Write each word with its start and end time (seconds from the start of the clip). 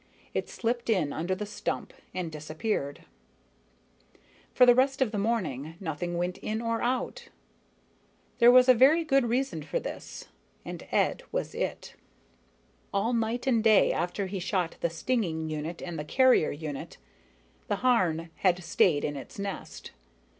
It 0.33 0.49
slipped 0.49 0.89
in 0.89 1.13
under 1.13 1.35
the 1.35 1.45
stump 1.45 1.93
and 2.11 2.31
disappeared. 2.31 3.03
For 4.51 4.65
the 4.65 4.73
rest 4.73 4.99
of 4.99 5.11
the 5.11 5.19
morning, 5.19 5.75
nothing 5.79 6.17
went 6.17 6.39
in 6.39 6.59
or 6.59 6.81
out. 6.81 7.29
There 8.39 8.49
was 8.51 8.67
a 8.67 8.73
very 8.73 9.03
good 9.03 9.29
reason 9.29 9.61
for 9.61 9.79
this, 9.79 10.27
and 10.65 10.87
Ed 10.91 11.21
was 11.31 11.53
it. 11.53 11.93
All 12.91 13.13
night 13.13 13.45
and 13.45 13.63
day 13.63 13.91
after 13.93 14.25
he 14.25 14.39
shot 14.39 14.75
the 14.81 14.89
stinging 14.89 15.51
unit 15.51 15.83
and 15.83 15.99
the 15.99 16.03
carrier 16.03 16.49
unit, 16.49 16.97
the 17.67 17.81
Harn 17.85 18.31
had 18.37 18.63
stayed 18.63 19.05
in 19.05 19.15
its 19.15 19.37
nest. 19.37 19.91